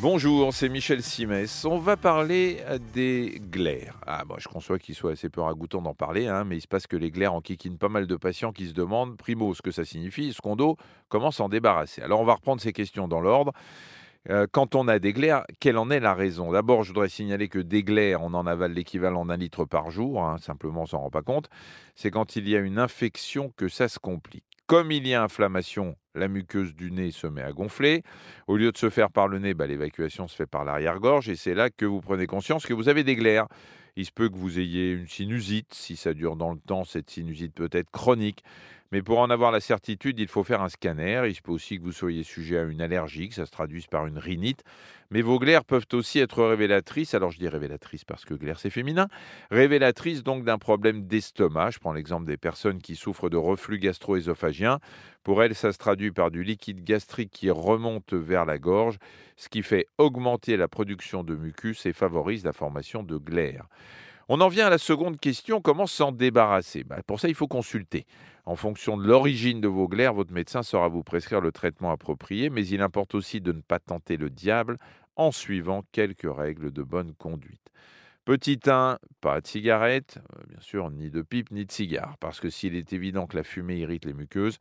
Bonjour, 0.00 0.54
c'est 0.54 0.68
Michel 0.68 1.02
Simès. 1.02 1.64
On 1.64 1.78
va 1.78 1.96
parler 1.96 2.58
des 2.94 3.42
glaires. 3.50 3.98
Ah, 4.06 4.22
moi, 4.28 4.36
je 4.38 4.46
conçois 4.46 4.78
qu'il 4.78 4.94
soit 4.94 5.10
assez 5.10 5.28
peu 5.28 5.40
ragoûtant 5.40 5.82
d'en 5.82 5.92
parler, 5.92 6.28
hein, 6.28 6.44
mais 6.44 6.56
il 6.56 6.60
se 6.60 6.68
passe 6.68 6.86
que 6.86 6.96
les 6.96 7.10
glaires 7.10 7.34
enquiquinent 7.34 7.78
pas 7.78 7.88
mal 7.88 8.06
de 8.06 8.14
patients 8.14 8.52
qui 8.52 8.68
se 8.68 8.74
demandent, 8.74 9.16
primo, 9.16 9.54
ce 9.54 9.60
que 9.60 9.72
ça 9.72 9.84
signifie, 9.84 10.32
secondo, 10.32 10.76
comment 11.08 11.32
s'en 11.32 11.48
débarrasser. 11.48 12.00
Alors, 12.00 12.20
on 12.20 12.24
va 12.24 12.34
reprendre 12.34 12.60
ces 12.60 12.72
questions 12.72 13.08
dans 13.08 13.20
l'ordre. 13.20 13.52
Euh, 14.30 14.46
quand 14.52 14.76
on 14.76 14.86
a 14.86 15.00
des 15.00 15.12
glaires, 15.12 15.42
quelle 15.58 15.76
en 15.76 15.90
est 15.90 15.98
la 15.98 16.14
raison? 16.14 16.52
D'abord, 16.52 16.84
je 16.84 16.90
voudrais 16.90 17.08
signaler 17.08 17.48
que 17.48 17.58
des 17.58 17.82
glaires, 17.82 18.22
on 18.22 18.34
en 18.34 18.46
avale 18.46 18.74
l'équivalent 18.74 19.26
d'un 19.26 19.36
litre 19.36 19.64
par 19.64 19.90
jour, 19.90 20.22
hein, 20.22 20.38
simplement 20.38 20.82
on 20.82 20.86
s'en 20.86 21.00
rend 21.00 21.10
pas 21.10 21.22
compte. 21.22 21.50
C'est 21.96 22.12
quand 22.12 22.36
il 22.36 22.48
y 22.48 22.54
a 22.54 22.60
une 22.60 22.78
infection 22.78 23.52
que 23.56 23.66
ça 23.66 23.88
se 23.88 23.98
complique. 23.98 24.44
Comme 24.68 24.92
il 24.92 25.08
y 25.08 25.14
a 25.14 25.22
inflammation, 25.22 25.96
la 26.18 26.28
muqueuse 26.28 26.74
du 26.74 26.90
nez 26.90 27.10
se 27.10 27.26
met 27.26 27.42
à 27.42 27.52
gonfler. 27.52 28.02
Au 28.46 28.56
lieu 28.56 28.72
de 28.72 28.76
se 28.76 28.90
faire 28.90 29.10
par 29.10 29.28
le 29.28 29.38
nez, 29.38 29.54
bah, 29.54 29.66
l'évacuation 29.66 30.28
se 30.28 30.36
fait 30.36 30.46
par 30.46 30.64
l'arrière-gorge 30.64 31.28
et 31.28 31.36
c'est 31.36 31.54
là 31.54 31.70
que 31.70 31.86
vous 31.86 32.00
prenez 32.00 32.26
conscience 32.26 32.66
que 32.66 32.74
vous 32.74 32.88
avez 32.88 33.04
des 33.04 33.16
glaires. 33.16 33.46
Il 33.98 34.04
se 34.04 34.12
peut 34.12 34.28
que 34.28 34.36
vous 34.36 34.60
ayez 34.60 34.92
une 34.92 35.08
sinusite. 35.08 35.74
Si 35.74 35.96
ça 35.96 36.14
dure 36.14 36.36
dans 36.36 36.52
le 36.52 36.60
temps, 36.60 36.84
cette 36.84 37.10
sinusite 37.10 37.52
peut 37.52 37.68
être 37.72 37.90
chronique. 37.90 38.44
Mais 38.92 39.02
pour 39.02 39.18
en 39.18 39.28
avoir 39.28 39.50
la 39.50 39.58
certitude, 39.58 40.20
il 40.20 40.28
faut 40.28 40.44
faire 40.44 40.62
un 40.62 40.68
scanner. 40.68 41.24
Il 41.26 41.34
se 41.34 41.42
peut 41.42 41.50
aussi 41.50 41.78
que 41.78 41.82
vous 41.82 41.92
soyez 41.92 42.22
sujet 42.22 42.58
à 42.58 42.62
une 42.62 42.80
allergie, 42.80 43.28
que 43.28 43.34
ça 43.34 43.44
se 43.44 43.50
traduise 43.50 43.88
par 43.88 44.06
une 44.06 44.16
rhinite. 44.16 44.62
Mais 45.10 45.20
vos 45.20 45.38
glaires 45.38 45.64
peuvent 45.64 45.86
aussi 45.92 46.20
être 46.20 46.44
révélatrices. 46.44 47.12
Alors 47.12 47.30
je 47.30 47.38
dis 47.38 47.48
révélatrices 47.48 48.04
parce 48.04 48.24
que 48.24 48.34
glaire 48.34 48.60
c'est 48.60 48.70
féminin. 48.70 49.08
Révélatrices 49.50 50.22
donc 50.22 50.44
d'un 50.44 50.58
problème 50.58 51.06
d'estomac. 51.06 51.70
Je 51.70 51.80
prends 51.80 51.92
l'exemple 51.92 52.24
des 52.24 52.36
personnes 52.36 52.80
qui 52.80 52.94
souffrent 52.94 53.28
de 53.28 53.36
reflux 53.36 53.78
gastro-œsophagien. 53.78 54.78
Pour 55.22 55.42
elles, 55.42 55.54
ça 55.54 55.72
se 55.72 55.78
traduit 55.78 56.12
par 56.12 56.30
du 56.30 56.42
liquide 56.42 56.84
gastrique 56.84 57.30
qui 57.30 57.50
remonte 57.50 58.14
vers 58.14 58.46
la 58.46 58.58
gorge, 58.58 58.96
ce 59.36 59.50
qui 59.50 59.62
fait 59.62 59.86
augmenter 59.98 60.56
la 60.56 60.68
production 60.68 61.24
de 61.24 61.36
mucus 61.36 61.84
et 61.84 61.92
favorise 61.92 62.44
la 62.44 62.54
formation 62.54 63.02
de 63.02 63.18
glaires. 63.18 63.66
On 64.28 64.40
en 64.40 64.48
vient 64.48 64.66
à 64.66 64.70
la 64.70 64.78
seconde 64.78 65.18
question, 65.18 65.60
comment 65.60 65.86
s'en 65.86 66.12
débarrasser? 66.12 66.84
Bah, 66.84 66.98
Pour 67.06 67.18
ça, 67.18 67.28
il 67.28 67.34
faut 67.34 67.48
consulter. 67.48 68.04
En 68.44 68.56
fonction 68.56 68.96
de 68.96 69.06
l'origine 69.06 69.60
de 69.60 69.68
vos 69.68 69.88
glaires, 69.88 70.14
votre 70.14 70.32
médecin 70.32 70.62
saura 70.62 70.88
vous 70.88 71.02
prescrire 71.02 71.40
le 71.40 71.52
traitement 71.52 71.90
approprié, 71.90 72.50
mais 72.50 72.66
il 72.66 72.82
importe 72.82 73.14
aussi 73.14 73.40
de 73.40 73.52
ne 73.52 73.60
pas 73.60 73.78
tenter 73.78 74.16
le 74.16 74.30
diable 74.30 74.76
en 75.16 75.32
suivant 75.32 75.82
quelques 75.92 76.30
règles 76.30 76.72
de 76.72 76.82
bonne 76.82 77.14
conduite. 77.14 77.68
Petit 78.24 78.60
1, 78.66 78.98
pas 79.22 79.40
de 79.40 79.46
cigarette, 79.46 80.18
euh, 80.36 80.42
bien 80.46 80.60
sûr, 80.60 80.90
ni 80.90 81.10
de 81.10 81.22
pipe, 81.22 81.50
ni 81.50 81.64
de 81.64 81.72
cigare, 81.72 82.16
parce 82.20 82.40
que 82.40 82.50
s'il 82.50 82.76
est 82.76 82.92
évident 82.92 83.26
que 83.26 83.36
la 83.36 83.42
fumée 83.42 83.78
irrite 83.78 84.04
les 84.04 84.12
muqueuses, 84.12 84.58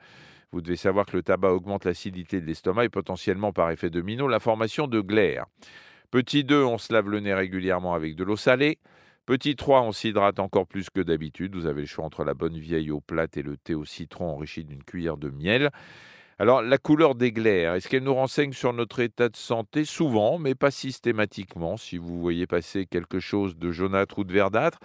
vous 0.53 0.61
devez 0.61 0.77
savoir 0.77 1.05
que 1.05 1.17
le 1.17 1.23
tabac 1.23 1.51
augmente 1.51 1.83
l'acidité 1.83 2.39
de 2.39 2.45
l'estomac 2.45 2.85
et 2.85 2.89
potentiellement 2.89 3.51
par 3.51 3.69
effet 3.71 3.89
domino 3.89 4.29
la 4.29 4.39
formation 4.39 4.87
de 4.87 5.01
glaires. 5.01 5.45
Petit 6.11 6.45
2, 6.45 6.63
on 6.63 6.77
se 6.77 6.93
lave 6.93 7.09
le 7.09 7.19
nez 7.19 7.33
régulièrement 7.33 7.93
avec 7.93 8.15
de 8.15 8.23
l'eau 8.23 8.37
salée. 8.37 8.79
Petit 9.27 9.57
3, 9.57 9.81
on 9.81 9.91
s'hydrate 9.91 10.39
encore 10.39 10.65
plus 10.65 10.89
que 10.89 11.01
d'habitude. 11.01 11.53
Vous 11.53 11.65
avez 11.65 11.81
le 11.81 11.85
choix 11.85 12.05
entre 12.05 12.23
la 12.23 12.33
bonne 12.33 12.57
vieille 12.57 12.91
eau 12.91 13.01
plate 13.01 13.35
et 13.35 13.43
le 13.43 13.57
thé 13.57 13.75
au 13.75 13.83
citron 13.83 14.29
enrichi 14.29 14.63
d'une 14.63 14.85
cuillère 14.85 15.17
de 15.17 15.29
miel. 15.29 15.69
Alors, 16.39 16.61
la 16.61 16.77
couleur 16.77 17.13
des 17.13 17.33
glaires, 17.33 17.73
est-ce 17.73 17.89
qu'elle 17.89 18.03
nous 18.03 18.13
renseigne 18.13 18.53
sur 18.53 18.71
notre 18.71 19.01
état 19.01 19.27
de 19.27 19.35
santé? 19.35 19.83
Souvent, 19.83 20.37
mais 20.37 20.55
pas 20.55 20.71
systématiquement. 20.71 21.75
Si 21.75 21.97
vous 21.97 22.21
voyez 22.21 22.47
passer 22.47 22.85
quelque 22.85 23.19
chose 23.19 23.57
de 23.57 23.69
jaunâtre 23.69 24.19
ou 24.19 24.23
de 24.23 24.31
verdâtre, 24.31 24.79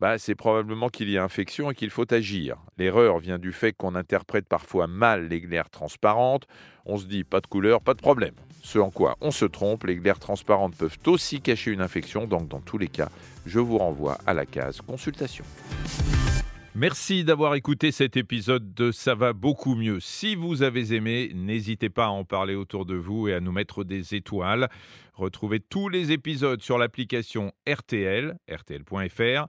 bah, 0.00 0.18
c'est 0.18 0.34
probablement 0.34 0.88
qu'il 0.88 1.10
y 1.10 1.18
a 1.18 1.24
infection 1.24 1.70
et 1.70 1.74
qu'il 1.74 1.90
faut 1.90 2.12
agir. 2.12 2.56
L'erreur 2.76 3.18
vient 3.18 3.38
du 3.38 3.52
fait 3.52 3.72
qu'on 3.72 3.94
interprète 3.94 4.48
parfois 4.48 4.86
mal 4.86 5.28
les 5.28 5.40
glaires 5.40 5.70
transparentes. 5.70 6.46
On 6.86 6.96
se 6.98 7.06
dit 7.06 7.24
pas 7.24 7.40
de 7.40 7.46
couleur, 7.46 7.80
pas 7.80 7.94
de 7.94 8.00
problème. 8.00 8.34
Ce 8.62 8.78
en 8.78 8.90
quoi 8.90 9.16
on 9.20 9.30
se 9.30 9.44
trompe, 9.44 9.84
les 9.84 9.96
glaires 9.96 10.18
transparentes 10.18 10.76
peuvent 10.76 10.98
aussi 11.06 11.40
cacher 11.40 11.72
une 11.72 11.80
infection, 11.80 12.26
donc 12.26 12.48
dans 12.48 12.60
tous 12.60 12.78
les 12.78 12.88
cas, 12.88 13.08
je 13.46 13.58
vous 13.58 13.78
renvoie 13.78 14.18
à 14.26 14.34
la 14.34 14.46
case 14.46 14.80
consultation. 14.80 15.44
Merci 16.74 17.24
d'avoir 17.24 17.56
écouté 17.56 17.90
cet 17.90 18.16
épisode 18.16 18.72
de 18.74 18.92
Ça 18.92 19.16
va 19.16 19.32
beaucoup 19.32 19.74
mieux. 19.74 19.98
Si 19.98 20.36
vous 20.36 20.62
avez 20.62 20.94
aimé, 20.94 21.32
n'hésitez 21.34 21.88
pas 21.88 22.04
à 22.04 22.10
en 22.10 22.24
parler 22.24 22.54
autour 22.54 22.86
de 22.86 22.94
vous 22.94 23.26
et 23.26 23.34
à 23.34 23.40
nous 23.40 23.50
mettre 23.50 23.82
des 23.82 24.14
étoiles. 24.14 24.68
Retrouvez 25.14 25.58
tous 25.58 25.88
les 25.88 26.12
épisodes 26.12 26.62
sur 26.62 26.78
l'application 26.78 27.52
RTL, 27.66 28.38
rtl.fr 28.48 29.48